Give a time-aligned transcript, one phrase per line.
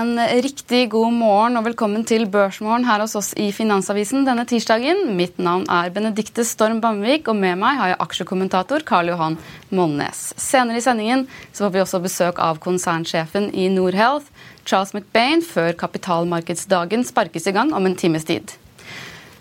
[0.00, 5.10] En riktig god morgen og velkommen til Børsmorgen her hos oss i Finansavisen denne tirsdagen.
[5.18, 9.36] Mitt navn er Benedikte Storm Bamvik, og med meg har jeg aksjekommentator Karl Johan
[9.74, 10.22] Molnes.
[10.40, 14.30] Senere i sendingen så får vi også besøk av konsernsjefen i Norhealth,
[14.64, 18.56] Charles McBain, før kapitalmarkedsdagen sparkes i gang om en times tid.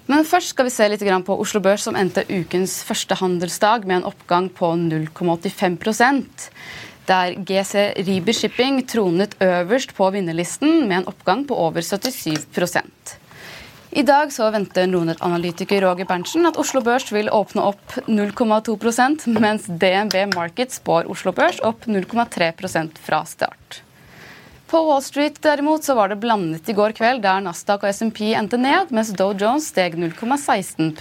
[0.10, 4.02] Men først skal vi se litt på Oslo Børs, som endte ukens første handelsdag med
[4.02, 5.80] en oppgang på 0,85
[7.10, 13.18] der GC Riber Shipping tronet øverst på vinnerlisten med en oppgang på over 77%
[13.90, 19.66] i dag så venter Nordnett-analytiker Roger Berntsen at Oslo Børs vil åpne opp 0,2% mens
[19.66, 23.82] DNB Market spår Oslo Børs opp 0,3% fra start.
[24.70, 28.28] På Wall Street derimot så var det blandet i går kveld, der Nasdaq og SMP
[28.30, 30.94] endte ned, mens Dow Jones steg 0,16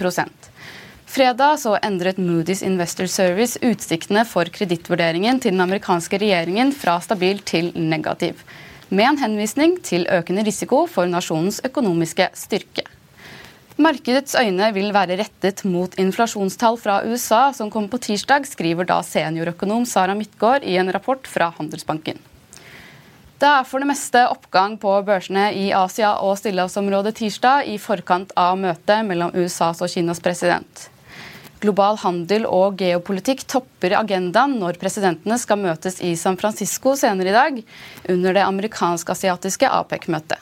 [1.09, 7.39] Fredag så endret Moody's Investor Service utsiktene for kredittvurderingen til den amerikanske regjeringen fra stabil
[7.49, 8.43] til negativ,
[8.93, 12.83] med en henvisning til økende risiko for nasjonens økonomiske styrke.
[13.81, 18.99] Markedets øyne vil være rettet mot inflasjonstall fra USA som kommer på tirsdag, skriver da
[19.01, 22.21] seniorøkonom Sara Midtgaard i en rapport fra Handelsbanken.
[23.39, 28.37] Det er for det meste oppgang på børsene i Asia og stillehavsområdet tirsdag i forkant
[28.37, 30.89] av møtet mellom USAs og Kinas president.
[31.59, 37.35] Global handel og geopolitikk topper agendaen når presidentene skal møtes i San Francisco senere i
[37.35, 37.57] dag,
[38.15, 40.39] under det amerikansk-asiatiske APEC-møtet.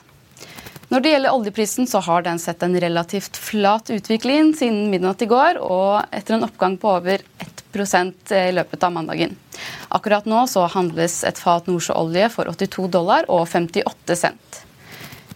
[0.88, 5.28] Når det gjelder oljeprisen, så har den sett en relativt flat utvikling siden midnatt i
[5.28, 9.36] går, og etter en oppgang på over 1% i løpet av mandagen.
[9.90, 14.67] Akkurat nå så handles et fat nordsjøolje for 82 dollar og 58 cent.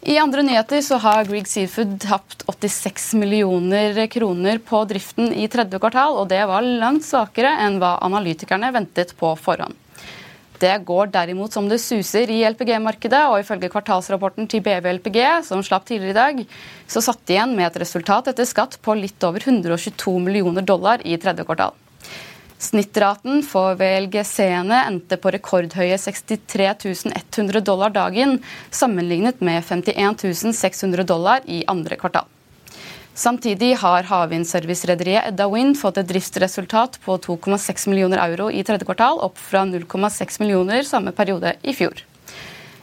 [0.02, 5.78] I andre nyheter så har Grieg Seafood tapt 86 millioner kroner på driften i tredje
[5.78, 9.78] kvartal, og det var langt svakere enn hva analytikerne ventet på forhånd.
[10.58, 15.62] Det går derimot som det suser i LPG-markedet, og ifølge kvartalsrapporten til BV LPG, som
[15.66, 16.44] slapp tidligere i dag,
[16.90, 21.06] så satt de igjen med et resultat etter skatt på litt over 122 millioner dollar
[21.06, 21.78] i tredje kvartal.
[22.62, 28.36] Snittraten for VLGC-ene endte på rekordhøye 63 100 dollar dagen,
[28.70, 32.30] sammenlignet med 51 600 dollar i andre kvartal.
[33.18, 39.18] Samtidig har havvindservicerederiet Edda Wind fått et driftsresultat på 2,6 millioner euro i tredje kvartal,
[39.26, 42.06] opp fra 0,6 millioner samme periode i fjor.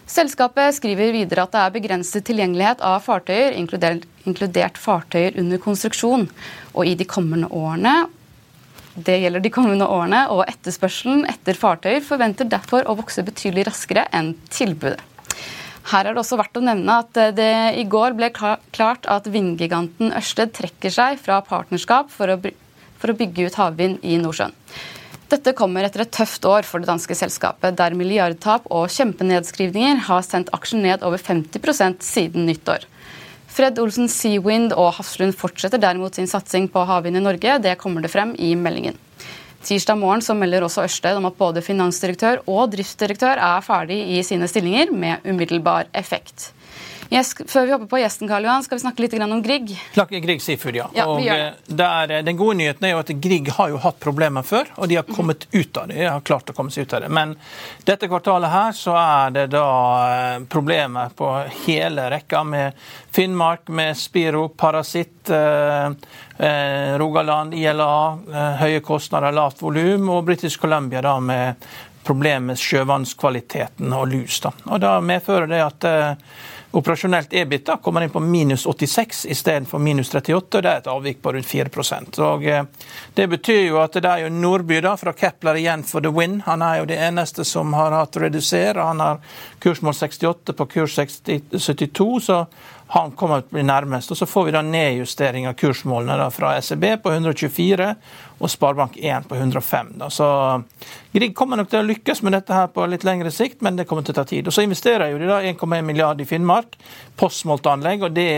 [0.09, 6.27] Selskapet skriver videre at det er begrenset tilgjengelighet av fartøyer, inkludert, inkludert fartøyer under konstruksjon.
[6.75, 8.09] Og i de kommende årene
[9.05, 14.07] det gjelder de kommende årene, og etterspørselen etter fartøyer forventer derfor å vokse betydelig raskere
[14.15, 15.01] enn tilbudet.
[15.89, 20.13] Her er det også verdt å nevne at det i går ble klart at vindgiganten
[20.19, 24.53] Ørsted trekker seg fra partnerskap for å bygge ut havvind i Nordsjøen.
[25.29, 30.23] Dette kommer etter et tøft år for det danske selskapet, der milliardtap og kjempenedskrivninger har
[30.25, 32.87] sendt aksjen ned over 50% siden nyttår.
[33.59, 37.57] Fred Olsen Seawind og Hafslund fortsetter derimot sin satsing på havvind i Norge.
[37.59, 38.95] Det kommer det frem i meldingen.
[39.67, 44.23] Tirsdag morgen så melder også Ørsted om at både finansdirektør og driftsdirektør er ferdig i
[44.23, 46.53] sine stillinger med umiddelbar effekt.
[47.09, 49.71] Yes, før vi hopper på gjesten, Karl Johan, skal vi snakke litt om Grieg.
[49.97, 50.89] Grieg Seafood, ja.
[50.93, 54.45] ja og eh, der, Den gode nyheten er jo at Grieg har jo hatt problemer
[54.45, 55.97] før, og de har kommet ut av det.
[56.03, 57.09] De har klart å komme seg ut av det.
[57.09, 57.33] Men
[57.89, 59.69] dette kvartalet her så er det da
[60.05, 61.31] eh, problemer på
[61.65, 62.77] hele rekka med
[63.17, 65.89] Finnmark, med Spiro, Parasitt, eh,
[67.01, 67.95] Rogaland, ILA,
[68.61, 71.65] høye kostnader, lavt volum, og British Columbia da med
[72.07, 74.39] problemer med sjøvannskvaliteten og lus.
[74.45, 74.53] Da.
[74.69, 75.89] Og da medfører det at
[76.71, 81.23] Operasjonelt EBIT kommer inn på minus 86 istedenfor minus 38, og det er et avvik
[81.25, 81.71] på rundt 4
[82.27, 82.65] og eh,
[83.15, 86.43] Det betyr jo at det er jo Nordby da, fra Kepler igjen for the win.
[86.45, 88.85] Han er jo det eneste som har hatt redusere.
[88.85, 89.21] Han har
[89.65, 92.45] kursmål 68 på kurs 72, så
[92.89, 94.13] han kommer til å bli nærmest.
[94.13, 97.95] Og Så får vi da nedjustering av kursmålene da, fra SEB på 124
[98.39, 99.93] og Sparebank1 på 105.
[99.99, 100.11] Da.
[100.11, 100.29] Så
[101.13, 103.87] Grieg kommer nok til å lykkes med dette her på litt lengre sikt, men det
[103.89, 104.47] kommer til å ta tid.
[104.47, 106.77] Og Så investerer jo de da 1,1 milliard i Finnmark,
[107.19, 108.29] postmoltanlegg, og det,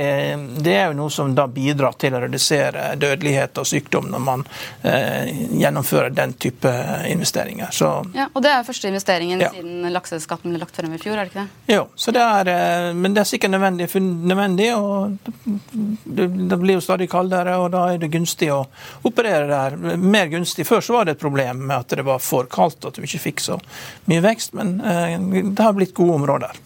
[0.64, 4.44] det, er jo noe som da bidrar til å redusere dødelighet og sykdom når man
[4.86, 5.28] eh,
[5.60, 6.72] gjennomfører den type
[7.10, 7.74] investeringer.
[7.76, 9.50] Så, ja, og det er første investeringen ja.
[9.52, 11.74] siden lakseskatten ble lagt frem i fjor, er det ikke det?
[11.74, 15.18] Jo, så det er, eh, men det er sikkert nødvendig, nødvendig og
[16.04, 18.62] det, det blir jo stadig kaldere, og da er det gunstig å
[19.10, 20.66] operere der mer gunstig.
[20.68, 23.24] Før så var det et problem med at det var for kaldt, at du ikke
[23.30, 23.60] fikk så
[24.10, 24.54] mye vekst.
[24.58, 26.60] Men eh, det har blitt gode områder.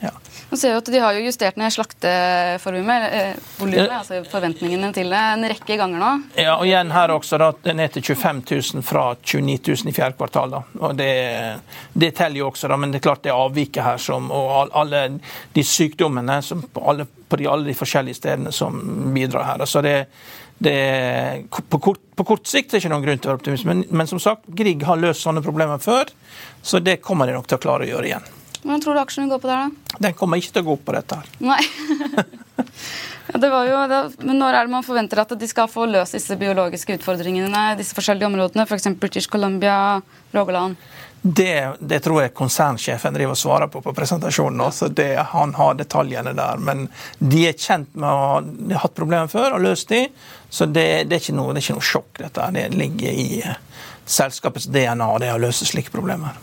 [0.00, 0.14] Ja.
[0.50, 5.10] Man ser jo at De har jo justert ned slaktevolumet, eh, volumet, altså forventningene til
[5.12, 6.12] det, en rekke ganger nå.
[6.40, 8.40] Ja, og igjen her også da, ned til 25
[8.78, 10.56] 000 fra 29 000 i fjerde kvartal.
[10.56, 10.62] da.
[10.80, 11.12] Og Det,
[11.92, 15.04] det teller jo også, da, men det er klart det avviket her som, og alle
[15.52, 18.80] de sykdommene som på alle, på de, alle de forskjellige stedene som
[19.12, 19.66] bidrar her.
[19.68, 19.98] så det,
[20.58, 23.66] det, på, kort, på, kort, sikt er det ikke noen grunn til å være optimist,
[23.68, 26.10] men, men, som sagt, Grieg har løst sånne problemer før,
[26.66, 28.26] så det kommer de nok til å klare å gjøre igjen.
[28.58, 29.98] Hvordan tror du aksjene går på der, da?
[30.08, 31.28] Den kommer ikke til å gå opp på dette her.
[31.46, 31.60] Nei.
[33.42, 36.18] det var jo, det, men når er det man forventer at de skal få løst
[36.18, 38.90] disse biologiske utfordringene, disse forskjellige områdene, f.eks.
[38.90, 39.78] For British Columbia,
[40.34, 40.74] Rogaland?
[41.22, 44.60] Det, det, tror jeg konsernsjefen driver og svarer på på presentasjonen.
[44.68, 44.88] Også.
[44.88, 46.60] Det, han har detaljene der.
[46.62, 46.86] Men
[47.18, 48.18] de er kjent med å
[48.74, 50.04] ha hatt problemer før og løst de,
[50.50, 52.12] så det, det, er noe, det er ikke noe sjokk.
[52.22, 52.50] dette.
[52.54, 53.56] Det ligger i uh,
[54.06, 56.38] selskapets DNA det å løse slike problemer.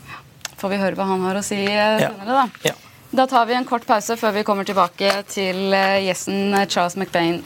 [0.59, 2.45] Får vi høre hva han har å si uh, senere, da.
[2.67, 2.75] Ja.
[3.15, 7.45] Da tar vi en kort pause før vi kommer tilbake til uh, gjesten Charles McBain.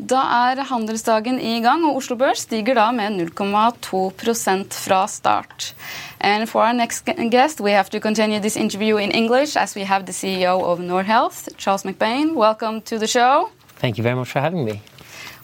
[0.00, 4.08] Da er handelsdagen i gang, og Oslo Børs stiger da med 0,2
[4.72, 5.74] fra start.
[6.20, 9.84] And for our next guest, we have to continue this interview in English as we
[9.84, 12.34] have the CEO of Nordhealth, Charles McBain.
[12.34, 13.50] Welcome to the show.
[13.76, 14.80] Thank you very much for having me.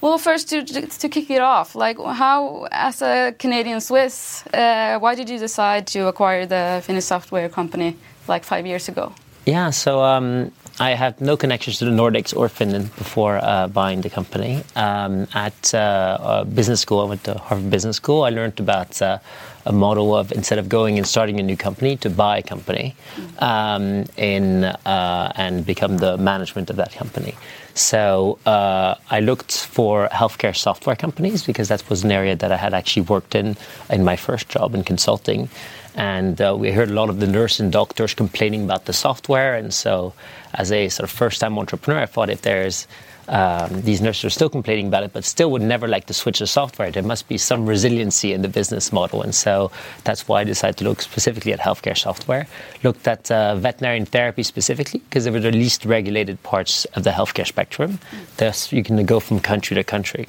[0.01, 0.65] Well, first to
[1.01, 5.87] to kick it off, like how, as a Canadian Swiss, uh, why did you decide
[5.93, 7.95] to acquire the Finnish software company
[8.29, 9.13] like five years ago?
[9.47, 14.02] Yeah, so um, I had no connections to the Nordics or Finland before uh, buying
[14.02, 14.62] the company.
[14.75, 18.25] Um, at uh, business school, I went to Harvard Business School.
[18.25, 19.18] I learned about uh,
[19.64, 22.95] a model of instead of going and starting a new company, to buy a company
[23.38, 27.35] um, in uh, and become the management of that company.
[27.75, 32.56] So uh, I looked for healthcare software companies because that was an area that I
[32.56, 33.56] had actually worked in
[33.90, 35.49] in my first job in consulting.
[35.97, 39.56] And uh, we heard a lot of the nurses and doctors complaining about the software.
[39.56, 40.12] And so,
[40.57, 42.87] as a sort of first time entrepreneur, I thought if there's
[43.29, 46.39] um, these nurses are still complaining about it, but still would never like to switch
[46.39, 46.91] the software.
[46.91, 49.23] There must be some resiliency in the business model.
[49.23, 49.71] And so
[50.05, 52.47] that's why I decided to look specifically at healthcare software.
[52.85, 57.11] Looked at uh, veterinary therapy specifically, because they were the least regulated parts of the
[57.11, 57.99] healthcare spectrum.
[58.37, 60.29] Thus, you can go from country to country.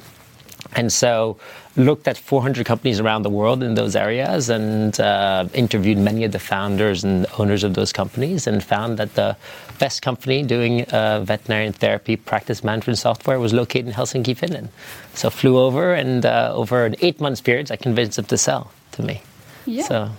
[0.74, 1.38] And so
[1.78, 6.32] looked at 400 companies around the world in those areas and uh, interviewed many of
[6.32, 9.36] the founders and owners of those companies and found that the
[9.78, 14.68] best company doing uh, veterinary therapy practice management software was located in Helsinki, Finland.
[15.14, 18.72] So flew over and uh, over an eight months period, I convinced them to sell
[18.92, 19.22] to me.
[19.64, 19.84] Yeah.
[19.84, 20.10] So.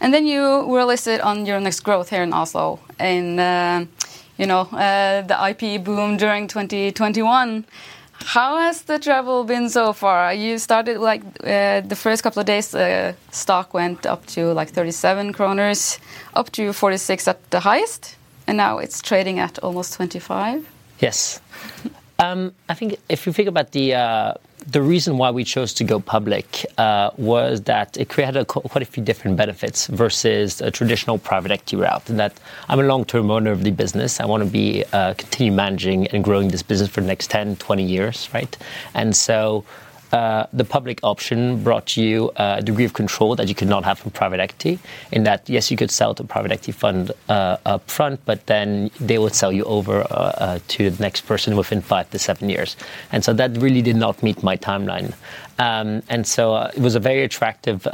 [0.00, 3.84] And then you were listed on Euronext Growth here in Oslo in, uh,
[4.38, 7.64] you know, uh, the IP boom during 2021.
[8.24, 10.32] How has the travel been so far?
[10.34, 14.70] You started like uh, the first couple of days, uh, stock went up to like
[14.70, 15.98] 37 kroners,
[16.34, 20.66] up to 46 at the highest, and now it's trading at almost 25.
[21.00, 21.40] Yes.
[22.18, 24.34] um, I think if you think about the uh,
[24.66, 28.82] the reason why we chose to go public uh, was that it created a, quite
[28.82, 32.08] a few different benefits versus a traditional private equity route.
[32.08, 32.38] And that
[32.68, 34.20] I'm a long-term owner of the business.
[34.20, 37.56] I want to be uh, continue managing and growing this business for the next 10,
[37.56, 38.56] 20 years, right?
[38.94, 39.64] And so
[40.12, 43.98] uh, the public option brought you a degree of control that you could not have
[43.98, 44.78] from private equity.
[45.10, 48.90] In that, yes, you could sell to private equity fund uh, up front, but then
[49.00, 52.50] they would sell you over uh, uh, to the next person within five to seven
[52.50, 52.76] years.
[53.10, 55.14] And so that really did not meet my timeline.
[55.58, 57.86] Um, and so uh, it was a very attractive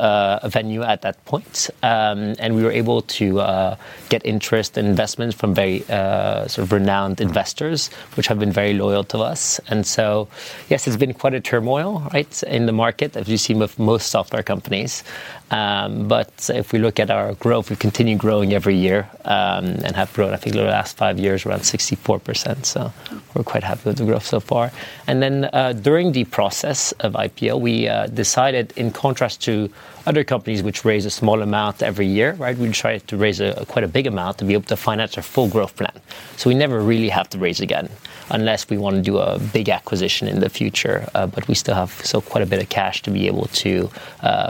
[0.47, 1.71] venue at that point.
[1.83, 3.77] Um, and we were able to
[4.09, 9.05] get interest and investments from very sort of renowned investors, which have been very loyal
[9.05, 9.61] to us.
[9.69, 10.29] And so,
[10.69, 14.11] yes, it's been quite a turmoil, right, in the market, as you've seen with most
[14.11, 15.03] software companies.
[15.51, 19.97] Um, but if we look at our growth, we continue growing every year um, and
[19.97, 22.67] have grown, I think, the last five years around 64%.
[22.67, 22.93] So
[23.35, 24.71] we're quite happy with the growth so far.
[25.07, 29.71] And then uh, during the process of IPO, we uh, decided, in contrast to
[30.07, 33.85] other companies which raise a small amount every year, right, we try to raise quite
[33.85, 35.93] a big amount to be able to finance our full growth plan.
[36.37, 37.91] So we never really have to raise again
[38.31, 41.09] unless we want to do a big acquisition in the future.
[41.15, 43.91] Uh, but we still have so quite a bit of cash to be able to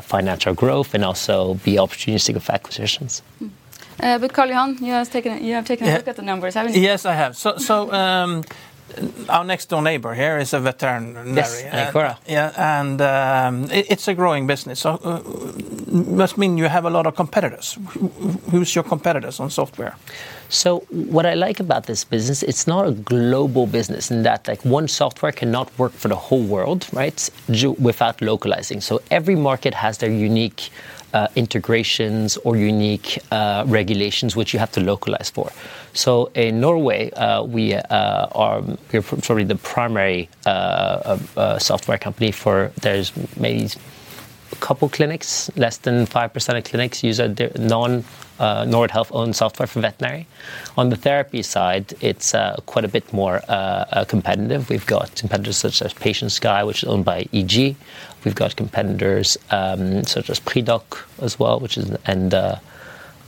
[0.03, 3.23] finance our growth and also be opportunistic of acquisitions.
[3.41, 3.51] Mm.
[4.01, 6.55] Uh, but Karl Johan, you have taken you have taken a look at the numbers,
[6.55, 6.83] haven't you?
[6.83, 7.37] Yes, I have.
[7.37, 8.45] So, so um,
[9.29, 11.35] our next door neighbor here is a veterinary.
[11.35, 14.81] Yes, uh, yeah, and um, it's a growing business.
[14.81, 15.21] So, uh,
[15.91, 17.79] must mean you have a lot of competitors.
[18.51, 19.97] Who's your competitors on software?
[20.49, 24.65] So what I like about this business, it's not a global business in that like
[24.65, 27.31] one software cannot work for the whole world, right?
[27.79, 28.81] Without localizing.
[28.81, 30.71] So every market has their unique
[31.15, 35.51] uh, integrations or unique uh, regulations which you have to localize for.
[35.93, 38.63] So in Norway, uh, we uh, are
[38.93, 43.69] we're probably the primary uh, uh, software company for there's maybe
[44.53, 47.29] a couple clinics, less than 5% of clinics use a
[47.59, 48.05] non
[48.39, 50.27] uh, Nordhealth owned software for veterinary.
[50.77, 54.71] On the therapy side, it's uh, quite a bit more uh, uh competitive.
[54.71, 57.77] We've got competitors such as PatientSky, which is owned by EG.
[58.25, 62.57] We've got competitors um, such as Pridok as well, which is and uh,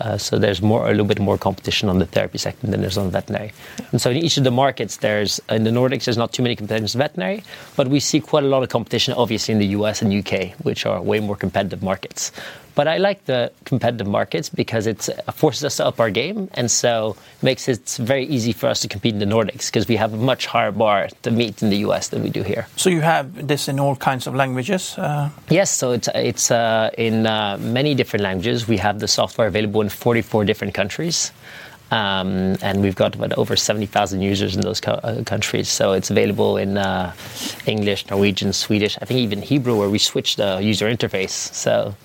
[0.00, 2.96] uh, so there's more, a little bit more competition on the therapy sector than there's
[2.96, 3.52] on veterinary.
[3.92, 6.56] And so in each of the markets, there's in the Nordics, there's not too many
[6.56, 7.44] competitors in veterinary,
[7.76, 10.86] but we see quite a lot of competition, obviously in the US and UK, which
[10.86, 12.32] are way more competitive markets.
[12.74, 16.70] But I like the competitive markets because it forces us to up our game, and
[16.70, 20.12] so makes it very easy for us to compete in the Nordics because we have
[20.12, 22.66] a much higher bar to meet in the US than we do here.
[22.76, 24.96] So you have this in all kinds of languages?
[24.98, 25.30] Uh...
[25.48, 28.68] Yes, so it's it's uh, in uh, many different languages.
[28.68, 31.32] We have the software available in 44 different countries.
[31.90, 35.68] Um, and we've got about over 70,000 users in those co uh, countries.
[35.68, 37.12] So it's available in uh,
[37.66, 41.52] English, Norwegian, Swedish, I think even Hebrew, where we switched the user interface.
[41.52, 41.96] So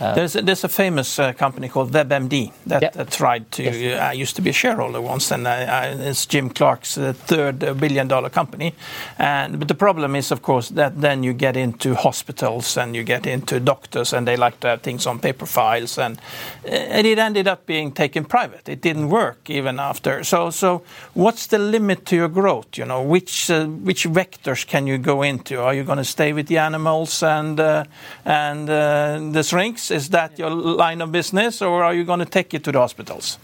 [0.00, 3.10] Uh, there's, a, there's a famous uh, company called WebMD that yep.
[3.10, 3.62] tried to.
[3.62, 4.00] Yes.
[4.00, 8.74] I used to be a shareholder once, and it's Jim Clark's third billion dollar company.
[9.18, 13.02] And but the problem is, of course, that then you get into hospitals and you
[13.02, 16.20] get into doctors, and they like to have things on paper files, and,
[16.64, 18.68] and it ended up being taken private.
[18.68, 20.24] It didn't work even after.
[20.24, 20.82] So, so
[21.14, 22.78] what's the limit to your growth?
[22.78, 25.60] You know, which uh, which vectors can you go into?
[25.60, 27.84] Are you going to stay with the animals and uh,
[28.24, 29.81] and uh, the shrinks?
[29.90, 32.78] Is that your line of business, or are you going to take it to the
[32.78, 33.38] hospitals?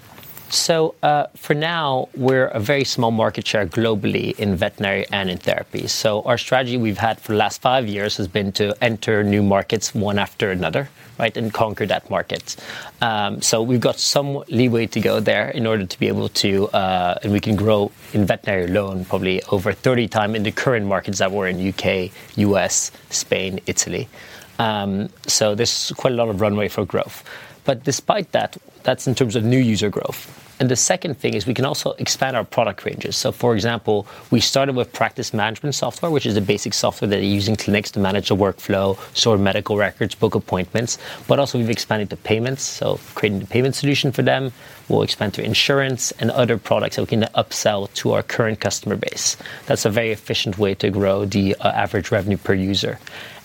[0.50, 5.36] So uh, for now, we're a very small market share globally in veterinary and in
[5.36, 5.86] therapy.
[5.88, 9.42] So our strategy we've had for the last five years has been to enter new
[9.42, 12.56] markets one after another, right, and conquer that market.
[13.02, 16.68] Um, so we've got some leeway to go there in order to be able to,
[16.68, 20.86] uh, and we can grow in veterinary alone probably over 30 times in the current
[20.86, 24.08] markets that we're in UK, US, Spain, Italy.
[24.58, 27.24] Um, so there's quite a lot of runway for growth.
[27.64, 30.34] But despite that, that's in terms of new user growth.
[30.60, 33.16] And the second thing is we can also expand our product ranges.
[33.16, 37.16] So, for example, we started with practice management software, which is the basic software that
[37.16, 40.98] they use in clinics to manage the workflow, store medical records, book appointments.
[41.28, 42.62] But also, we've expanded to payments.
[42.64, 44.52] So, creating the payment solution for them.
[44.88, 48.96] We'll expand to insurance and other products that we can upsell to our current customer
[48.96, 49.36] base.
[49.66, 52.98] That's a very efficient way to grow the uh, average revenue per user.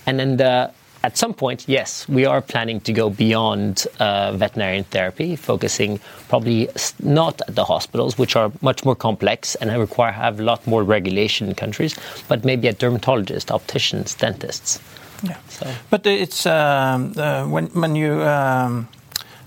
[0.08, 0.72] And then the
[1.04, 6.70] at some point, yes, we are planning to go beyond uh, veterinarian therapy, focusing probably
[7.00, 10.84] not at the hospitals, which are much more complex and require have a lot more
[10.84, 11.96] regulation in countries,
[12.30, 14.80] but maybe at dermatologists, opticians, dentists.
[15.24, 15.38] Yeah.
[15.50, 15.74] So.
[15.90, 18.88] But it's um, uh, when when you um,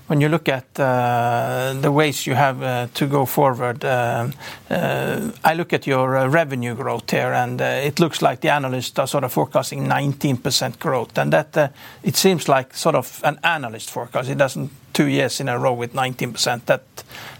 [0.07, 4.29] when you look at uh, the ways you have uh, to go forward, uh,
[4.69, 8.49] uh I look at your uh, revenue growth here, and uh, it looks like the
[8.49, 11.17] analysts are sort of forecasting 19% growth.
[11.17, 11.73] and That
[12.03, 14.29] it seems like sort of an analyst forecast.
[14.29, 16.65] It doesn't two years in a row with 19%.
[16.65, 16.83] That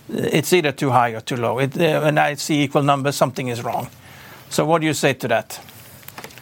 [0.10, 1.56] it's either too high or too low.
[1.56, 3.88] When I see equal numbers, something is wrong.
[4.50, 5.60] So, What do you say to that?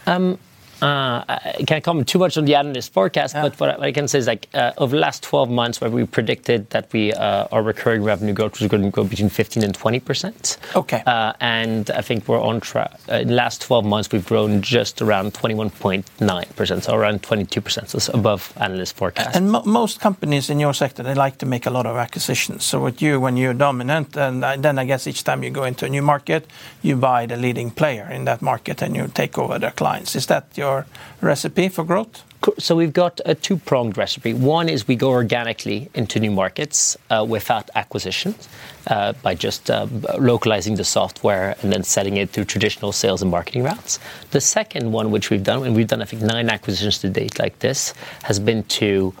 [0.06, 0.38] Um,
[0.82, 3.42] Uh, I can't comment too much on the analyst forecast, yeah.
[3.42, 6.04] but what I can say is like uh, over the last 12 months, where we
[6.04, 9.74] predicted that we uh, our recurring revenue growth was going to go between 15 and
[9.74, 10.58] 20 percent.
[10.74, 11.02] Okay.
[11.06, 12.92] Uh, and I think we're on track.
[13.10, 17.60] Uh, in the last 12 months, we've grown just around 21.9 percent, so around 22
[17.60, 19.34] percent, so above analyst forecast.
[19.36, 22.64] And mo- most companies in your sector, they like to make a lot of acquisitions.
[22.64, 25.86] So with you, when you're dominant, and then I guess each time you go into
[25.86, 26.46] a new market,
[26.82, 30.14] you buy the leading player in that market and you take over their clients.
[30.16, 30.86] Is that your your
[31.20, 32.14] recipe for growth?
[32.58, 34.32] So we've got a two-pronged recipe.
[34.34, 36.78] One is we go organically into new markets
[37.10, 38.48] uh, without acquisitions
[38.86, 39.86] uh, by just uh,
[40.32, 43.98] localizing the software and then selling it through traditional sales and marketing routes.
[44.30, 47.34] The second one, which we've done, and we've done I think nine acquisitions to date
[47.44, 47.94] like this,
[48.28, 49.12] has been to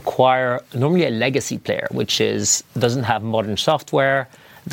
[0.00, 4.20] acquire normally a legacy player, which is doesn't have modern software,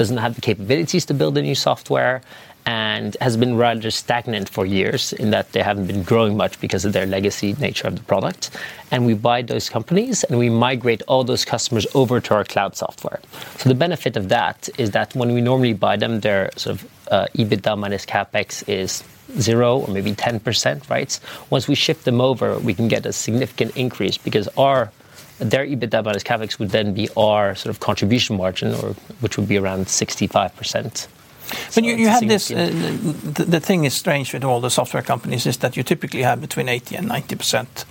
[0.02, 2.21] doesn't have the capabilities to build a new software,
[2.67, 6.84] and has been rather stagnant for years in that they haven't been growing much because
[6.84, 8.49] of their legacy nature of the product.
[8.91, 12.75] And we buy those companies and we migrate all those customers over to our cloud
[12.75, 13.21] software.
[13.58, 16.91] So the benefit of that is that when we normally buy them, their sort of
[17.10, 19.01] uh, EBITDA minus capex is
[19.39, 21.19] zero or maybe 10%, right?
[21.49, 24.91] Once we shift them over, we can get a significant increase because our
[25.39, 29.47] their EBITDA minus capex would then be our sort of contribution margin, or which would
[29.47, 31.08] be around 65%.
[31.75, 32.51] But you, you have this.
[32.51, 32.71] Uh,
[33.23, 36.41] the, the, thing is strange with all the software companies is that you typically have
[36.41, 37.86] between 80 and 90 percent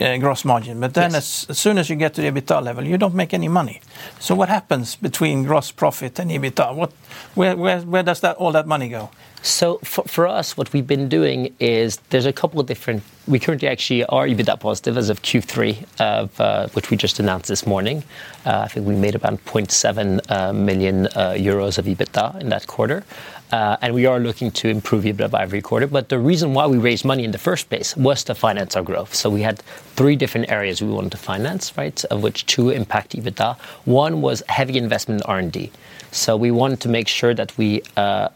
[0.00, 0.80] uh, gross margin.
[0.80, 1.44] But then, yes.
[1.44, 3.80] as, as, soon as you get to the EBITDA level, you don't make any money.
[4.18, 6.74] So what happens between gross profit and EBITDA?
[6.74, 6.92] What,
[7.34, 9.10] where, where, where does that all that money go?
[9.42, 13.02] So for, for, us, what we've been doing is there's a couple of different.
[13.26, 17.48] We currently actually are EBITDA positive as of Q3, of, uh, which we just announced
[17.48, 18.04] this morning.
[18.44, 22.66] Uh, I think we made about 0.7 uh, million uh, euros of EBITDA in that
[22.66, 23.02] quarter.
[23.50, 25.86] Uh, and we are looking to improve EBITDA every quarter.
[25.86, 28.82] But the reason why we raised money in the first place was to finance our
[28.82, 29.14] growth.
[29.14, 29.60] So we had
[29.96, 32.04] three different areas we wanted to finance, right?
[32.04, 33.56] Of which two impact EBITDA.
[33.86, 35.72] One was heavy investment in R&D.
[36.12, 38.28] So we wanted to make sure that we uh,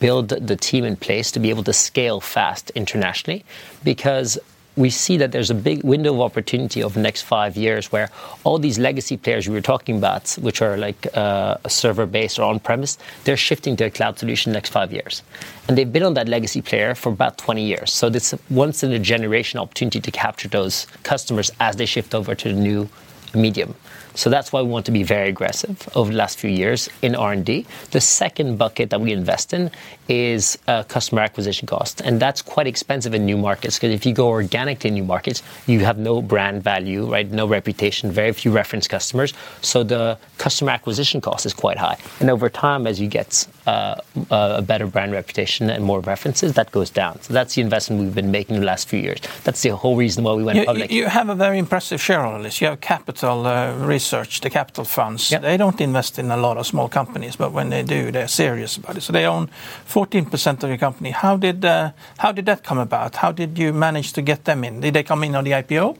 [0.00, 3.44] build the team in place to be able to scale fast internationally
[3.84, 4.38] because
[4.76, 8.10] we see that there's a big window of opportunity over the next five years where
[8.44, 12.44] all these legacy players we were talking about, which are like uh, server based or
[12.44, 15.22] on premise, they're shifting to a cloud solution the next five years.
[15.68, 17.92] And they've been on that legacy player for about 20 years.
[17.92, 22.34] So this once in a generation opportunity to capture those customers as they shift over
[22.34, 22.88] to the new
[23.34, 23.74] medium.
[24.14, 27.14] So that's why we want to be very aggressive over the last few years in
[27.14, 27.66] R&D.
[27.90, 29.70] The second bucket that we invest in
[30.08, 34.12] is uh, customer acquisition cost, and that's quite expensive in new markets because if you
[34.12, 37.30] go organic to new markets, you have no brand value, right?
[37.30, 39.32] No reputation, very few reference customers.
[39.62, 43.96] So the customer acquisition cost is quite high, and over time, as you get uh,
[44.30, 47.20] a better brand reputation and more references, that goes down.
[47.22, 49.20] So that's the investment we've been making the last few years.
[49.44, 50.90] That's the whole reason why we went you, public.
[50.90, 52.60] You have a very impressive shareholder list.
[52.60, 55.30] You have capital uh, research, the capital funds.
[55.30, 55.42] Yep.
[55.42, 58.76] They don't invest in a lot of small companies, but when they do, they're serious
[58.76, 59.02] about it.
[59.02, 59.50] So they own
[59.88, 61.10] 14% of your company.
[61.10, 63.16] How did uh, how did that come about?
[63.16, 64.80] How did you manage to get them in?
[64.80, 65.96] Did they come in on the IPO?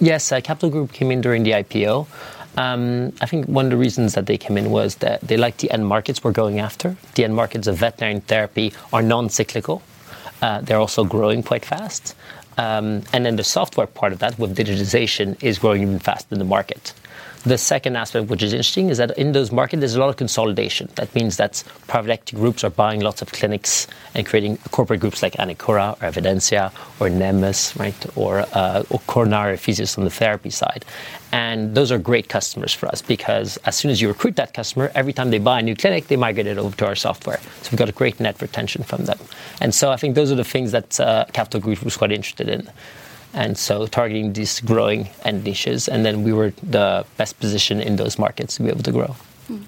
[0.00, 2.06] Yes, uh, Capital Group came in during the IPO.
[2.56, 5.58] Um, I think one of the reasons that they came in was that they liked
[5.58, 6.96] the end markets we're going after.
[7.14, 9.82] The end markets of veterinary therapy are non-cyclical.
[10.40, 12.14] Uh, they're also growing quite fast.
[12.56, 16.38] Um, and then the software part of that with digitization is growing even faster than
[16.38, 16.92] the market.
[17.46, 20.16] The second aspect, which is interesting, is that in those markets, there's a lot of
[20.16, 20.88] consolidation.
[20.94, 25.22] That means that private equity groups are buying lots of clinics and creating corporate groups
[25.22, 30.48] like Anicura or Evidensia or Nemus, right, or, uh, or Coronary Physios on the therapy
[30.48, 30.86] side.
[31.32, 34.90] And those are great customers for us because as soon as you recruit that customer,
[34.94, 37.40] every time they buy a new clinic, they migrate it over to our software.
[37.60, 39.18] So we've got a great net retention from them.
[39.60, 42.48] And so I think those are the things that uh, Capital Group was quite interested
[42.48, 42.70] in
[43.34, 47.96] and so targeting these growing end niches, and then we were the best position in
[47.96, 49.16] those markets to be able to grow.
[49.48, 49.62] Hmm.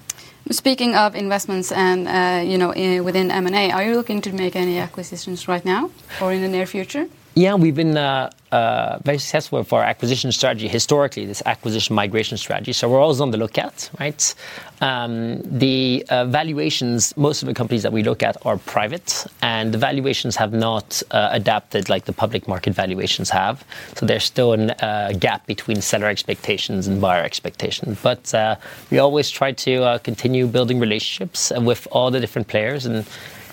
[0.51, 2.69] Speaking of investments and uh, you know
[3.03, 6.65] within M&A, are you looking to make any acquisitions right now or in the near
[6.65, 7.07] future?
[7.37, 12.35] Yeah, we've been uh, uh, very successful for our acquisition strategy historically, this acquisition migration
[12.35, 12.73] strategy.
[12.73, 14.33] So we're always on the lookout, right?
[14.81, 19.71] Um, the uh, valuations, most of the companies that we look at are private, and
[19.71, 23.63] the valuations have not uh, adapted like the public market valuations have.
[23.93, 27.99] So there's still a uh, gap between seller expectations and buyer expectations.
[28.01, 28.55] But uh,
[28.89, 33.05] we always try to continue building relationships with all the different players and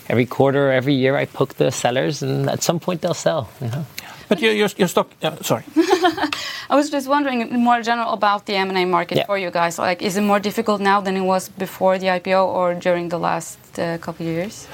[0.09, 3.49] every quarter, every year, I poke the sellers, and at some point they'll sell.
[3.61, 3.87] You know?
[4.29, 5.09] But you're, you're, you're stuck.
[5.23, 5.65] Uh, sorry.
[5.77, 9.27] I was just wondering more general about the M&A market yeah.
[9.27, 9.79] for you guys.
[9.79, 13.19] Like, is it more difficult now than it was before the IPO or during the
[13.19, 14.67] last uh, couple of years?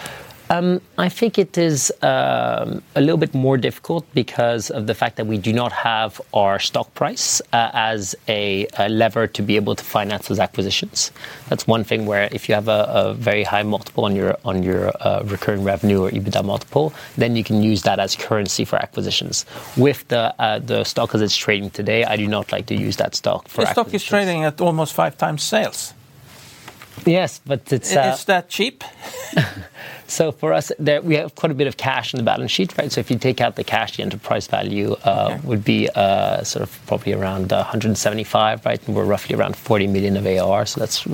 [0.50, 5.14] Um, I think it is um, a little bit more difficult because of the fact
[5.16, 9.54] that we do not have our stock price uh, as a, a, lever to be
[9.54, 11.12] able to finance those acquisitions.
[11.48, 14.64] That's one thing where if you have a, a very high multiple on your on
[14.64, 18.76] your uh, recurring revenue or EBITDA multiple, then you can use that as currency for
[18.76, 19.46] acquisitions.
[19.76, 22.96] With the uh, the stock as it's trading today, I do not like to use
[22.96, 23.60] that stock for.
[23.60, 25.94] The stock is trading at almost five times sales.
[27.06, 27.94] Yes, but it's.
[27.94, 28.84] Uh, is that cheap?
[30.06, 32.76] so for us, there, we have quite a bit of cash in the balance sheet,
[32.78, 32.90] right?
[32.90, 35.46] So if you take out the cash, the enterprise value uh, okay.
[35.46, 38.86] would be uh, sort of probably around 175, right?
[38.86, 41.04] And we're roughly around 40 million of AR, so that's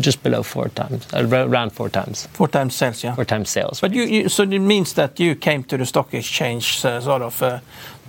[0.00, 2.26] just below four times, uh, around four times.
[2.32, 3.14] Four times sales, yeah.
[3.14, 3.80] Four times sales.
[3.80, 7.22] But you, you so it means that you came to the stock exchange uh, sort
[7.22, 7.60] of uh,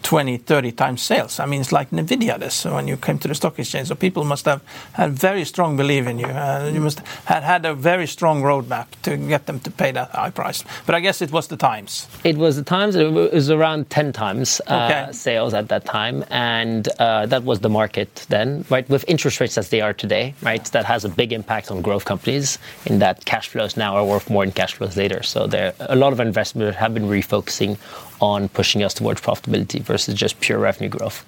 [0.03, 1.39] 20, 30 times sales.
[1.39, 3.87] I mean, it's like Nvidia this when you came to the stock exchange.
[3.87, 4.61] So people must have
[4.93, 6.25] had very strong belief in you.
[6.25, 10.11] Uh, you must have had a very strong roadmap to get them to pay that
[10.11, 10.63] high price.
[10.85, 12.07] But I guess it was the times.
[12.23, 12.95] It was the times.
[12.95, 15.11] It was around 10 times uh, okay.
[15.13, 18.87] sales at that time, and uh, that was the market then, right?
[18.89, 20.63] With interest rates as they are today, right?
[20.65, 24.29] That has a big impact on growth companies in that cash flows now are worth
[24.29, 25.23] more than cash flows later.
[25.23, 27.77] So there, a lot of investors have been refocusing
[28.21, 31.25] on pushing us towards profitability versus just pure revenue growth.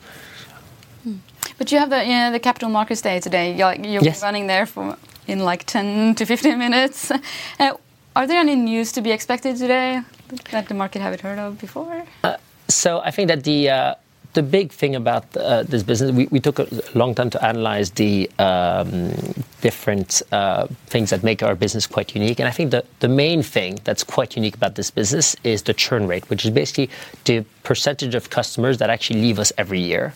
[1.03, 1.17] Hmm.
[1.58, 3.56] But you have the, you know, the Capital Markets Day today.
[3.56, 4.21] You're, you're yes.
[4.21, 7.12] running there for in like 10 to 15 minutes.
[7.60, 7.73] Uh,
[8.15, 10.01] are there any news to be expected today
[10.51, 12.03] that the market haven't heard of before?
[12.23, 13.95] Uh, so I think that the uh,
[14.34, 17.91] the big thing about uh, this business, we, we, took a long time to analyze
[17.91, 19.13] the um,
[19.62, 22.39] different uh, things that make our business quite unique.
[22.39, 25.74] And I think the, the main thing that's quite unique about this business is the
[25.74, 26.89] churn rate, which is basically
[27.26, 30.13] the percentage of customers that actually leave us every year.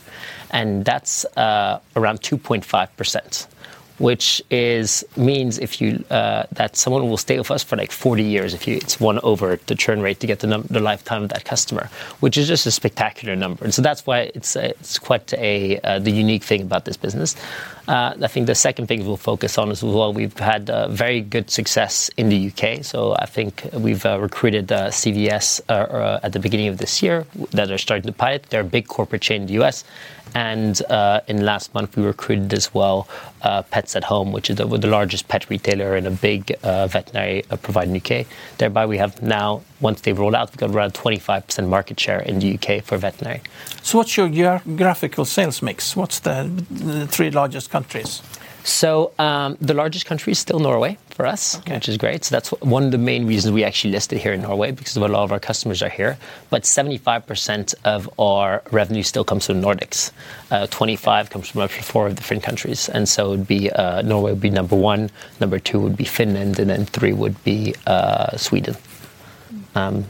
[0.51, 3.47] And that's uh, around 2.5%
[3.99, 8.23] which is means if you uh, that someone will stay with us for like 40
[8.23, 11.23] years if you it's one over the churn rate to get the, num- the lifetime
[11.23, 13.63] of that customer, which is just a spectacular number.
[13.63, 16.97] And so that's why it's uh, it's quite a uh, the unique thing about this
[16.97, 17.35] business.
[17.87, 20.89] Uh, I think the second thing we'll focus on is as well, we've had uh,
[20.89, 22.83] very good success in the UK.
[22.83, 27.77] So I think we've uh, recruited CVS at the beginning of this year that are
[27.77, 28.43] starting to pilot.
[28.49, 29.85] They're a big corporate chain in the US.
[30.35, 33.07] And uh, in last month, we recruited as well
[33.41, 36.87] uh, Pets at Home, which is the, the largest pet retailer and a big uh,
[36.87, 38.27] veterinary provider in the UK.
[38.57, 42.39] Thereby, we have now once they roll out, we've got around 25% market share in
[42.39, 43.41] the UK for veterinary.
[43.83, 45.95] So, what's your geographical sales mix?
[45.95, 48.21] What's the, the three largest countries?
[48.67, 51.75] So um, the largest country is still Norway for us, okay.
[51.75, 52.25] which is great.
[52.25, 54.99] So that's one of the main reasons we actually listed here in Norway because a
[54.99, 56.17] lot of our customers are here.
[56.49, 60.11] But 75% of our revenue still comes from Nordics.
[60.51, 64.41] Uh, 25 comes from four different countries, and so it would be uh, Norway would
[64.41, 65.09] be number one,
[65.39, 68.75] number two would be Finland, and then three would be uh, Sweden.
[69.77, 70.05] Um,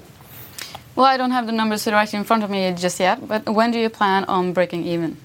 [0.96, 3.72] well, I don't have the numbers right in front of me just yet, but when
[3.72, 5.18] do you plan on breaking even?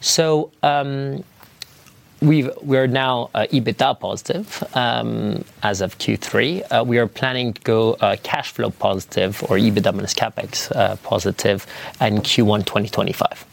[0.00, 1.24] So um,
[2.20, 6.62] we are now uh, EBITDA positive um, as of Q3.
[6.70, 11.66] Uh, we are planning to go uh, cash flow positive or EBITDA minus CapEx positive
[12.00, 13.44] in Q1 2025.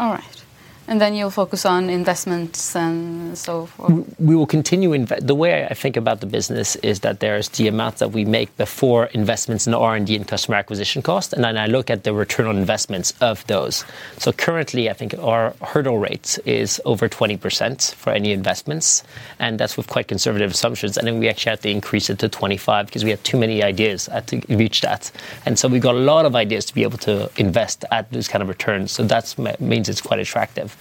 [0.00, 0.43] All right.
[0.86, 4.04] And then you'll focus on investments and so forth?
[4.18, 4.90] We will continue.
[4.90, 8.24] Inve- the way I think about the business is that there's the amount that we
[8.24, 12.12] make before investments in R&D and customer acquisition cost, and then I look at the
[12.12, 13.84] return on investments of those.
[14.18, 19.02] So currently, I think our hurdle rate is over 20% for any investments,
[19.38, 20.98] and that's with quite conservative assumptions.
[20.98, 23.62] And then we actually have to increase it to 25 because we have too many
[23.62, 25.10] ideas to reach that.
[25.46, 28.28] And so we've got a lot of ideas to be able to invest at those
[28.28, 28.92] kind of returns.
[28.92, 30.73] So that means it's quite attractive.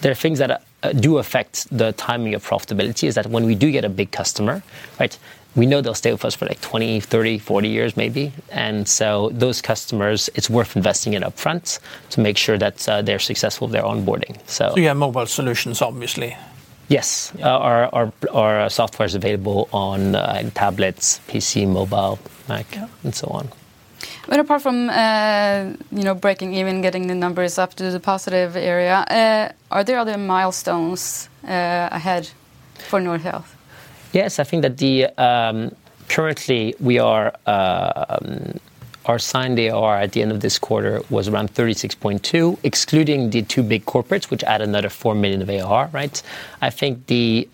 [0.00, 3.54] There are things that uh, do affect the timing of profitability is that when we
[3.54, 4.62] do get a big customer,
[5.00, 5.16] right,
[5.56, 8.32] we know they'll stay with us for like 20, 30, 40 years maybe.
[8.50, 11.78] And so those customers, it's worth investing in upfront
[12.10, 14.36] to make sure that uh, they're successful with their onboarding.
[14.48, 16.36] So, so you have mobile solutions, obviously.
[16.88, 22.88] Yes, uh, our, our, our software is available on uh, tablets, PC, mobile, Mac, yeah.
[23.04, 23.48] and so on.
[24.26, 28.56] But apart from uh, you know breaking even, getting the numbers up to the positive
[28.56, 32.30] area, uh, are there other milestones uh, ahead
[32.88, 33.54] for Nordhealth?
[34.12, 35.74] Yes, I think that the um,
[36.08, 37.34] currently we are.
[37.46, 38.60] Um,
[39.06, 43.62] our signed AR at the end of this quarter was around 36.2, excluding the two
[43.62, 46.22] big corporates, which add another 4 million of AR, right?
[46.62, 47.46] I think the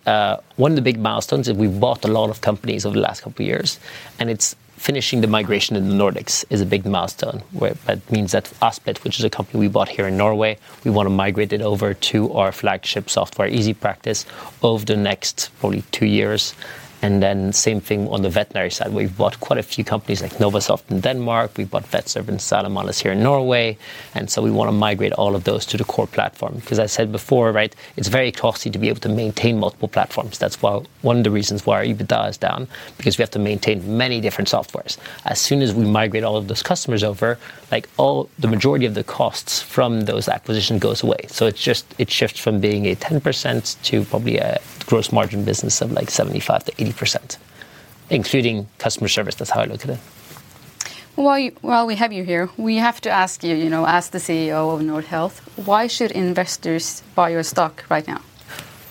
[0.54, 3.22] one of the big milestones is we've bought a lot of companies over the last
[3.22, 3.80] couple of years,
[4.20, 7.42] and it's finishing the migration in the Nordics is a big milestone.
[7.52, 10.90] Where that means that Aspit, which is a company we bought here in Norway, we
[10.90, 14.24] want to migrate it over to our flagship software, EasyPractice,
[14.62, 16.54] over the next probably two years.
[17.02, 18.92] And then same thing on the veterinary side.
[18.92, 21.56] We've bought quite a few companies like Novasoft in Denmark.
[21.56, 23.78] We bought VetServe and Sanimalis here in Norway.
[24.14, 26.54] And so we want to migrate all of those to the core platform.
[26.56, 30.38] Because I said before, right, it's very costly to be able to maintain multiple platforms.
[30.38, 33.38] That's why one of the reasons why our EBITDA is down, because we have to
[33.38, 34.98] maintain many different softwares.
[35.24, 37.38] As soon as we migrate all of those customers over,
[37.70, 41.26] like all the majority of the costs from those acquisitions goes away.
[41.28, 45.80] So it's just it shifts from being a 10% to probably a gross margin business
[45.80, 46.89] of like 75 to 80%,
[48.10, 49.34] including customer service.
[49.36, 49.98] That's how I look at it.
[51.16, 54.10] While, you, while we have you here, we have to ask you, you know, as
[54.10, 58.22] the CEO of Nordhealth, why should investors buy your stock right now?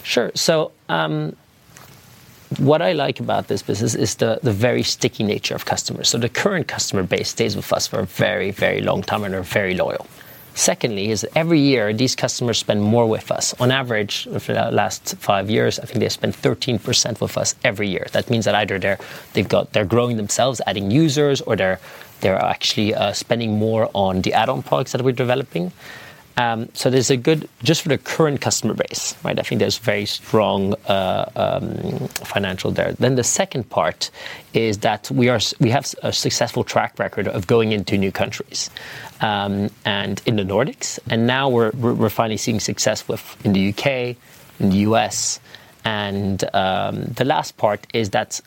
[0.04, 0.32] Sure.
[0.36, 1.36] So, um,
[2.58, 6.10] what I like about this business is the, the very sticky nature of customers.
[6.10, 9.36] So the current customer base stays with us for a very, very long time and
[9.36, 10.08] are very loyal.
[10.60, 13.54] Secondly, is every year these customers spend more with us.
[13.62, 17.88] On average, for the last five years, I think they spend 13% with us every
[17.88, 18.08] year.
[18.12, 19.00] That means that either they're
[19.32, 21.80] they've got they're growing themselves, adding users, or they're
[22.20, 25.72] they're actually uh, spending more on the add-on products that we're developing.
[26.40, 29.38] Um, so there's a good just for the current customer base, right?
[29.38, 32.94] I think there's very strong uh, um, financial there.
[32.94, 34.10] Then the second part
[34.54, 38.70] is that we are we have a successful track record of going into new countries,
[39.20, 43.70] um, and in the Nordics, and now we're we're finally seeing success with in the
[43.74, 44.16] UK,
[44.62, 45.42] in the US,
[45.84, 48.40] and um, the last part is that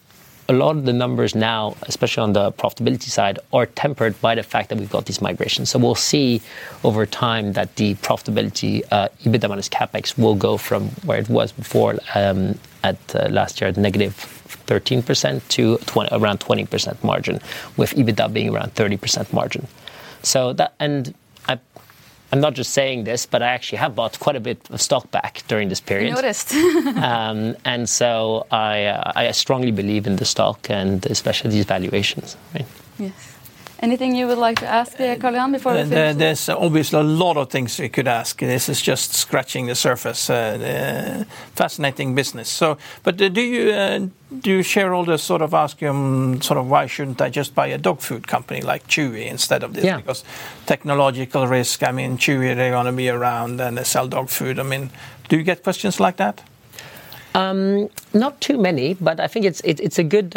[0.52, 4.42] a lot of the numbers now, especially on the profitability side, are tempered by the
[4.42, 5.70] fact that we've got these migrations.
[5.70, 6.42] So we'll see
[6.84, 11.52] over time that the profitability, uh, EBITDA minus CapEx, will go from where it was
[11.52, 14.14] before um, at uh, last year at negative
[14.66, 17.40] 13% to 20, around 20% margin,
[17.76, 19.66] with EBITDA being around 30% margin.
[20.22, 21.14] So that and
[22.32, 25.10] I'm not just saying this, but I actually have bought quite a bit of stock
[25.10, 26.12] back during this period.
[26.12, 26.54] I noticed.
[26.96, 32.38] um, and so I, uh, I strongly believe in the stock and especially these valuations.
[32.54, 32.66] Right?
[32.98, 33.36] Yes.
[33.82, 36.16] Anything you would like to ask there, Karl before we finish?
[36.16, 38.38] There's obviously a lot of things we could ask.
[38.38, 40.30] This is just scratching the surface.
[40.30, 41.24] Uh,
[41.56, 42.48] fascinating business.
[42.48, 44.06] So, but uh, do you uh,
[44.38, 47.78] do shareholders sort of ask you um, sort of why shouldn't I just buy a
[47.78, 49.84] dog food company like Chewy instead of this?
[49.84, 49.96] Yeah.
[49.96, 50.22] Because
[50.66, 51.82] technological risk.
[51.82, 54.60] I mean, Chewy they're going to be around and they sell dog food.
[54.60, 54.90] I mean,
[55.28, 56.40] do you get questions like that?
[57.34, 60.36] Um, not too many, but I think it's it, it's a good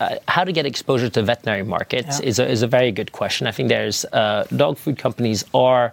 [0.00, 2.28] uh, how to get exposure to veterinary markets yeah.
[2.28, 3.46] is, a, is a very good question.
[3.46, 5.92] I think there's uh, dog food companies are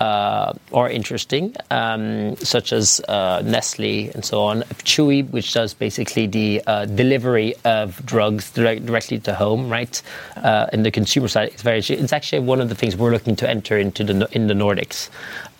[0.00, 4.62] uh, are interesting, um, such as uh, Nestle and so on.
[4.82, 10.02] Chewy, which does basically the uh, delivery of drugs direct, directly to home, right?
[10.36, 11.78] Uh, and the consumer side, it's very.
[11.78, 15.10] It's actually one of the things we're looking to enter into the in the Nordics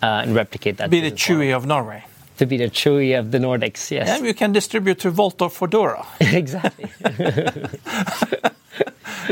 [0.03, 0.89] uh, and replicate that.
[0.89, 1.57] Be the Chewy well.
[1.57, 2.03] of Norway
[2.37, 3.91] to be the Chewy of the Nordics.
[3.91, 4.09] Yes.
[4.09, 6.05] And you can distribute to Volt or Foodora.
[6.19, 6.89] exactly.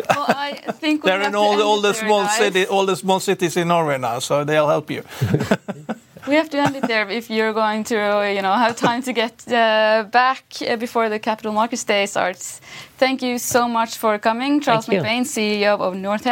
[0.09, 3.67] well, I think they're in all, all the small cities, all the small cities in
[3.67, 5.03] Norway now, so they'll help you.
[6.27, 7.95] we have to end it there if you're going to,
[8.33, 12.61] you know, have time to get uh, back uh, before the Capital Markets Day starts.
[12.97, 16.27] Thank you so much for coming, Charles McBain, CEO of North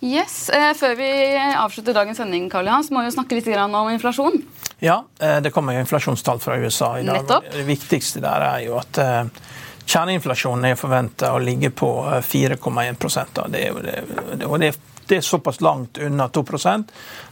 [0.00, 1.10] Yes, uh, Før vi
[1.56, 4.42] avslutter dagens sending, Karl Johan, så må vi snakke litt om inflasjon.
[4.82, 7.22] Ja, uh, det kommer jo inflasjonstall fra USA i dag.
[7.22, 7.50] Nettopp.
[7.54, 9.42] Det viktigste der er jo at uh,
[9.86, 11.90] Kjerneinflasjonen er forventa å ligge på
[12.22, 14.72] 4,1 det, det, og det,
[15.06, 16.44] det er såpass langt unna 2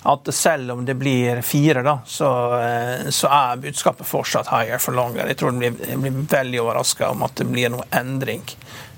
[0.02, 4.92] at selv om det blir 4 da, så, eh, så, er budskapet fortsatt higher for
[4.92, 5.26] longer.
[5.26, 8.42] Jeg tror jeg blir, blir veldig overraska om at det blir noe endring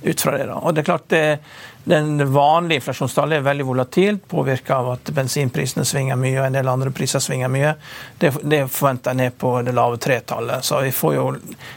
[0.03, 0.47] ut fra det.
[0.47, 0.57] da.
[0.59, 1.39] Og det er klart det,
[1.85, 6.71] den vanlige inflasjonstallet er veldig volatilt, påvirka av at bensinprisene svinger mye og en del
[6.71, 7.73] andre priser svinger mye.
[8.19, 10.63] Det, det forventer jeg ned på det lave tretallet.
[10.63, 11.27] Så vi får jo,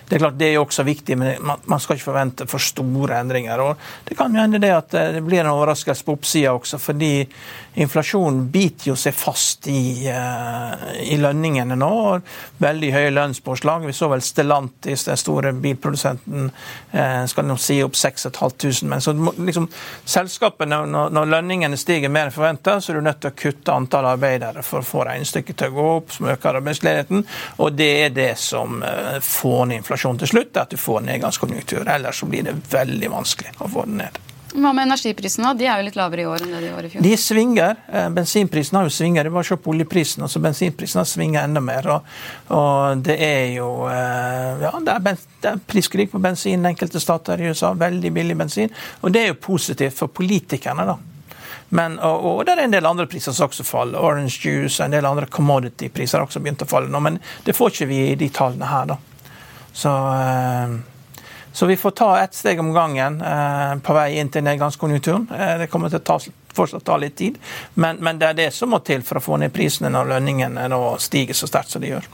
[0.07, 3.17] Det er klart det er også viktig, men man, man skal ikke forvente for store
[3.17, 3.59] endringer.
[3.59, 7.25] og Det kan jo hende det at det blir en overraskelse på oppsida også, fordi
[7.75, 11.91] inflasjonen biter jo seg fast i, uh, i lønningene nå.
[12.63, 13.85] Veldig høye lønnspåslag.
[13.87, 16.49] Vi så vel Stellantis, den store bilprodusenten,
[16.93, 18.85] uh, skal nå si opp 6500.
[18.89, 19.67] Men liksom
[20.03, 23.75] selskapene, når, når lønningene stiger mer enn forventa, så er du nødt til å kutte
[23.75, 27.25] antall arbeidere for å få regnestykket til å gå opp, som øker arbeidsledigheten.
[27.63, 31.83] Og det er det som uh, får ned inflasjonen til slutt, at du får nedgangskonjunktur.
[31.97, 34.23] Ellers så blir det veldig vanskelig å få den ned.
[34.55, 35.51] Hva med energiprisene?
[35.59, 37.03] De er jo litt lavere i år enn det de var i fjor?
[37.03, 37.75] De svinger.
[38.15, 39.23] Bensinprisene bensinprisen har jo svinger.
[39.23, 40.23] Det var på oljeprisen.
[40.23, 41.87] altså Bensinprisen har svinget enda mer.
[41.87, 42.05] Og,
[42.47, 47.41] og, det er jo eh, ja, det er, det er priskrig på bensin enkelte stater
[47.41, 47.73] i USA.
[47.73, 48.71] Veldig billig bensin.
[49.01, 50.97] Og det er jo positivt for politikerne, da.
[51.69, 53.99] Men, og, og, det er en del andre priser som også faller.
[53.99, 57.01] Orange juice og en del andre commodity-priser har også begynt å falle nå.
[57.03, 58.99] Men det får ikke vi i de tallene her, da.
[59.75, 60.75] Så eh,
[61.55, 65.27] så vi får ta ett steg om gangen eh, på vei inn til nedgangskonjunkturen.
[65.31, 66.17] Eh, det kommer til å ta,
[66.51, 67.37] fortsatt ta litt tid,
[67.79, 70.67] men, men, det er det som må til for å få ned prisene når lønningene
[70.67, 72.09] nå stiger så sterkt som de gjør.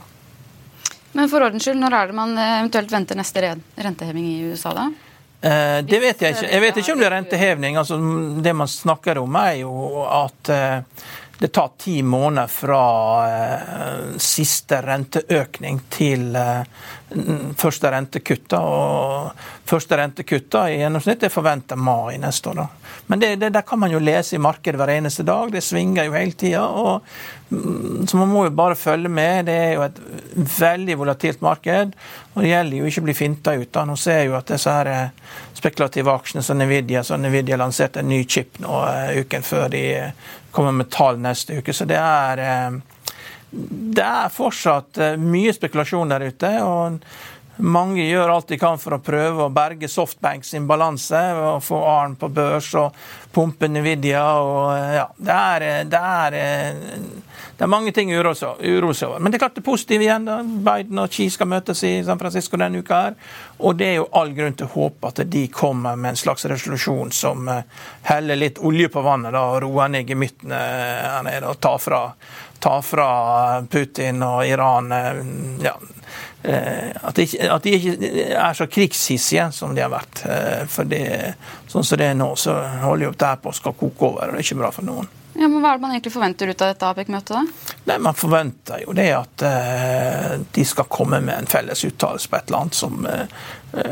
[1.18, 3.42] Men for ordens skyld, når er det man eh, eventuelt venter neste
[3.82, 4.86] renteheving i USA, da?
[5.42, 6.46] Eh, det vet jeg ikke.
[6.46, 7.82] Jeg vet ikke om det er renteheving.
[7.82, 7.98] Altså,
[8.46, 11.08] det man snakker om, er jo at eh,
[11.42, 12.82] det tar ti måneder fra
[13.26, 16.60] eh, siste renteøkning til eh,
[17.58, 18.60] første rentekutta.
[18.62, 22.60] Og første rentekutta i gjennomsnitt er forventa mai neste år.
[22.60, 22.68] Da.
[23.10, 25.50] Men det, det, der kan man jo lese i markedet hver eneste dag.
[25.50, 26.62] Det svinger jo hele tida.
[27.50, 29.50] Mm, så man må jo bare følge med.
[29.50, 29.98] Det er jo et
[30.34, 31.96] veldig volatilt marked.
[32.34, 33.72] Og det gjelder jo ikke å bli finta ut.
[33.72, 33.84] da.
[33.88, 38.02] Nå ser jeg jo at disse her eh, spekulative aksjene som Nvidia, så Nvidia lanserte
[38.02, 38.80] en ny chip nå
[39.22, 39.84] uken før de
[40.52, 41.72] kommer med tall neste uke.
[41.72, 43.04] Så det er, uh,
[43.52, 46.56] det er fortsatt eh, mye spekulasjon der ute.
[46.62, 47.00] og
[47.62, 51.82] mange gjør alt de kan for å prøve å berge Softbank sin balanse og få
[51.84, 52.96] Arn på børs og
[53.32, 54.24] pumpe Nvidia.
[54.40, 56.38] Og, eh, ja, det, er, det, er,
[57.56, 59.20] det er mange ting å seg over.
[59.20, 60.24] Men det er klart det positive igjen.
[60.26, 60.40] da.
[60.42, 63.00] Biden og Xi skal møtes i San Francisco denne uka.
[63.02, 63.14] her,
[63.58, 66.44] Og det er jo all grunn til å håpe at de kommer med en slags
[66.44, 67.62] resolusjon som eh,
[68.02, 72.02] heller litt olje på vannet da, og roer ned gemyttene her nede og tar fra,
[72.58, 73.08] tar fra
[73.70, 74.90] Putin og Iran
[75.62, 75.76] ja,
[76.42, 80.24] Eh, at de, ikke, at de, ikke er så krigshissige som de har vært.
[80.26, 81.04] Eh, for det,
[81.70, 84.26] sånn som det er nå, så holder jo dette på å skal koke over.
[84.26, 85.10] og Det er ikke bra for noen.
[85.42, 87.32] Ja, men Hva er det man egentlig forventer ut av dette APEC-møtet?
[87.82, 87.96] da?
[87.98, 92.46] Man forventer jo det at eh, de skal komme med en felles uttalelse på et
[92.46, 93.26] eller annet som eh,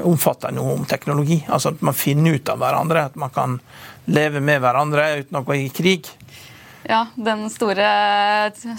[0.06, 1.40] omfatter noe om teknologi.
[1.48, 3.58] Altså at man finner ut av hverandre, at man kan
[4.06, 6.12] leve med hverandre uten å gå i krig.
[6.82, 7.86] Ja, Den store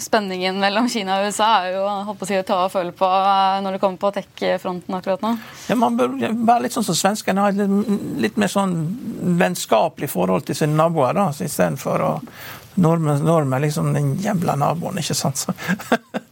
[0.00, 3.06] spenningen mellom Kina og USA er jo håper å si, å ta og føle på
[3.06, 5.36] eh, når det kommer på tech-fronten akkurat nå.
[5.68, 7.92] Ja, Man bør være litt sånn som svenskene, ha et litt,
[8.26, 8.74] litt, mer sånn
[9.38, 11.14] vennskapelig forhold til sine naboer.
[11.20, 12.12] da, Istedenfor å
[12.74, 15.42] Nordmenn, er liksom den jævla naboen, ikke sant.
[15.42, 15.52] Så,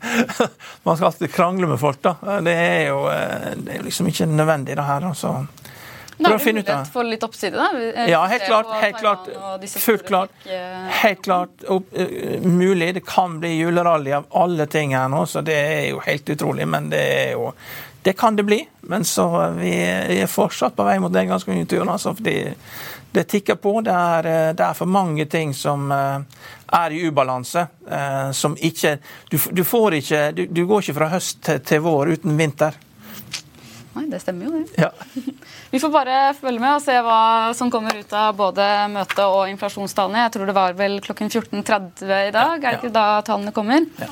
[0.86, 2.16] man skal alltid krangle med folk, da.
[2.44, 5.10] Det er jo eh, det er liksom ikke nødvendig, det her.
[5.10, 5.34] altså.
[6.20, 8.04] Da er det mulighet for litt oppside, da?
[8.08, 8.72] Ja, helt klart.
[8.82, 9.28] Helt klart.
[9.80, 10.34] Fullt klart.
[11.00, 11.94] Helt klart opp,
[12.44, 12.90] mulig.
[12.94, 16.68] Det kan bli julerally av alle ting her nå, så det er jo helt utrolig.
[16.68, 17.52] Men det er jo
[18.02, 19.26] Det kan det bli, men så
[19.58, 21.88] vi er fortsatt på vei mot den ganske nye turen.
[21.92, 22.48] Altså, fordi
[23.12, 23.80] det tikker på.
[23.80, 26.20] Det er, eh, det er, for mange ting som eh,
[26.80, 27.66] er i ubalanse.
[27.90, 28.98] Eh, som ikke
[29.30, 32.78] Du, du får ikke du, du, går ikke fra høst til, til vår uten vinter.
[33.90, 34.78] Nei, det stemmer jo, det.
[34.78, 34.90] Ja.
[35.70, 39.50] Vi får bare følge med og se hva som kommer ut av både møtet og
[39.50, 40.24] inflasjonstallene.
[40.24, 43.86] Jeg tror det var vel klokken 14.30 i dag, er det ikke da tallene kommer?
[43.98, 44.08] Ja.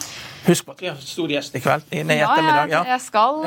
[0.49, 1.88] Husk på at vi har stor gjest i kveld.
[1.90, 2.70] I ja, ettermiddag.
[2.72, 3.42] Ja, jeg skal,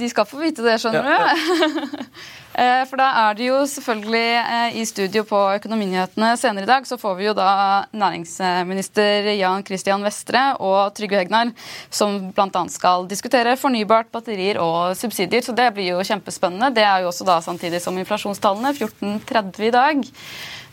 [0.00, 2.08] de skal få vite det, skjønner du.
[2.54, 6.86] Eh, for da er det jo selvfølgelig eh, i studio på Økonominyhetene senere i dag,
[6.86, 7.48] så får vi jo da
[7.90, 11.50] næringsminister Jan Christian Vestre og Trygve Hegnar,
[11.90, 12.64] som bl.a.
[12.70, 15.42] skal diskutere fornybart, batterier og subsidier.
[15.42, 16.70] Så det blir jo kjempespennende.
[16.76, 18.74] Det er jo også da samtidig som inflasjonstallene.
[18.74, 20.06] 14.30 i dag.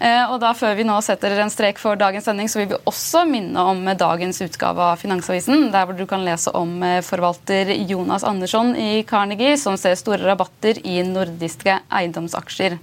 [0.02, 2.82] Eh, og da Før vi nå setter en strek for dagens sending, så vil vi
[2.90, 8.26] også minne om dagens utgave av Finansavisen, der hvor du kan lese om forvalter Jonas
[8.28, 12.80] Andersson i Carnegie, som ser store rabatter i nordiske eiendomsaksjer.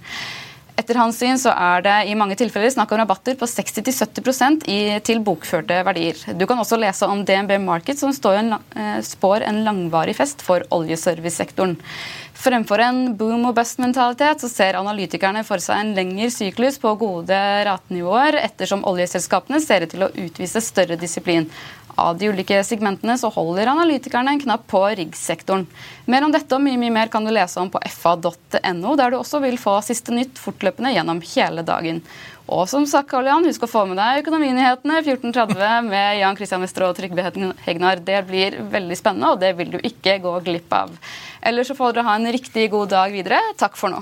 [0.79, 4.63] Etter hans syn så er det i mange tilfeller snakk om rabatter på 60-70%
[5.03, 6.21] til bokførte verdier.
[6.39, 10.63] Du kan også lese om DNB Market, som en, eh, spår en langvarig fest for
[10.71, 11.75] oljeservicesektoren.
[12.39, 17.35] Fremfor en boom og bust-mentalitet så ser analytikerne for seg en lengre syklus på gode
[17.67, 21.49] ratenivåer, ettersom oljeselskapene ser ut til å utvise større disiplin.
[21.99, 25.65] Av de ulike segmentene så holder analytikerne en knapp på riggsektoren.
[26.09, 29.19] Mer om dette og mye, mye mer kan du lese om på fa.no, der du
[29.19, 32.03] også vil få siste nytt fortløpende gjennom hele dagen.
[32.49, 36.63] Og som sagt, Karl Jan, husk å få med deg Økonominyhetene 14.30 med Jan Christian
[36.65, 37.27] Wester og Trygve
[37.65, 38.01] Hegnar.
[38.05, 40.95] Det blir veldig spennende, og det vil du ikke gå glipp av.
[41.45, 43.43] Ellers så får dere ha en riktig god dag videre.
[43.59, 44.01] Takk for nå.